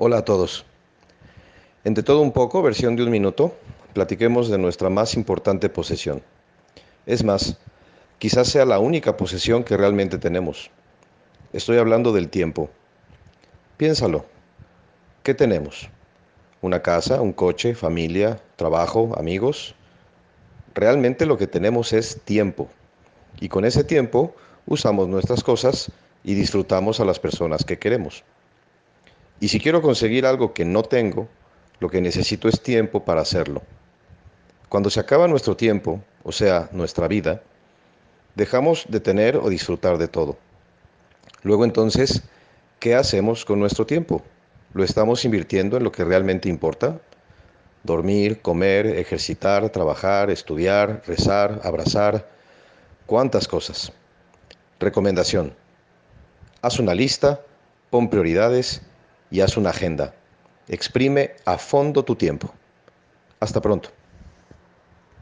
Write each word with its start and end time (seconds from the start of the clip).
Hola 0.00 0.18
a 0.18 0.24
todos. 0.24 0.64
Entre 1.82 2.04
todo 2.04 2.20
un 2.20 2.30
poco, 2.30 2.62
versión 2.62 2.94
de 2.94 3.02
un 3.02 3.10
minuto, 3.10 3.56
platiquemos 3.94 4.48
de 4.48 4.56
nuestra 4.56 4.90
más 4.90 5.14
importante 5.14 5.68
posesión. 5.68 6.22
Es 7.04 7.24
más, 7.24 7.58
quizás 8.20 8.46
sea 8.46 8.64
la 8.64 8.78
única 8.78 9.16
posesión 9.16 9.64
que 9.64 9.76
realmente 9.76 10.16
tenemos. 10.18 10.70
Estoy 11.52 11.78
hablando 11.78 12.12
del 12.12 12.28
tiempo. 12.28 12.70
Piénsalo. 13.76 14.24
¿Qué 15.24 15.34
tenemos? 15.34 15.90
¿Una 16.62 16.80
casa, 16.80 17.20
un 17.20 17.32
coche, 17.32 17.74
familia, 17.74 18.40
trabajo, 18.54 19.16
amigos? 19.18 19.74
Realmente 20.76 21.26
lo 21.26 21.38
que 21.38 21.48
tenemos 21.48 21.92
es 21.92 22.20
tiempo. 22.24 22.68
Y 23.40 23.48
con 23.48 23.64
ese 23.64 23.82
tiempo 23.82 24.32
usamos 24.64 25.08
nuestras 25.08 25.42
cosas 25.42 25.90
y 26.22 26.34
disfrutamos 26.34 27.00
a 27.00 27.04
las 27.04 27.18
personas 27.18 27.64
que 27.64 27.80
queremos. 27.80 28.22
Y 29.40 29.48
si 29.48 29.60
quiero 29.60 29.82
conseguir 29.82 30.26
algo 30.26 30.52
que 30.52 30.64
no 30.64 30.82
tengo, 30.82 31.28
lo 31.80 31.88
que 31.88 32.00
necesito 32.00 32.48
es 32.48 32.60
tiempo 32.60 33.04
para 33.04 33.20
hacerlo. 33.20 33.62
Cuando 34.68 34.90
se 34.90 35.00
acaba 35.00 35.28
nuestro 35.28 35.56
tiempo, 35.56 36.02
o 36.24 36.32
sea, 36.32 36.68
nuestra 36.72 37.06
vida, 37.08 37.40
dejamos 38.34 38.86
de 38.88 39.00
tener 39.00 39.36
o 39.36 39.48
disfrutar 39.48 39.96
de 39.96 40.08
todo. 40.08 40.36
Luego 41.42 41.64
entonces, 41.64 42.22
¿qué 42.80 42.94
hacemos 42.94 43.44
con 43.44 43.60
nuestro 43.60 43.86
tiempo? 43.86 44.22
¿Lo 44.74 44.84
estamos 44.84 45.24
invirtiendo 45.24 45.76
en 45.76 45.84
lo 45.84 45.92
que 45.92 46.04
realmente 46.04 46.48
importa? 46.48 47.00
Dormir, 47.84 48.42
comer, 48.42 48.86
ejercitar, 48.86 49.70
trabajar, 49.70 50.30
estudiar, 50.30 51.02
rezar, 51.06 51.60
abrazar, 51.62 52.28
cuántas 53.06 53.46
cosas. 53.46 53.92
Recomendación. 54.80 55.54
Haz 56.60 56.80
una 56.80 56.94
lista, 56.94 57.40
pon 57.88 58.10
prioridades 58.10 58.82
y 59.30 59.40
haz 59.40 59.56
una 59.56 59.70
agenda. 59.70 60.14
Exprime 60.68 61.32
a 61.44 61.58
fondo 61.58 62.04
tu 62.04 62.14
tiempo. 62.16 62.52
Hasta 63.40 63.60
pronto. 63.60 63.90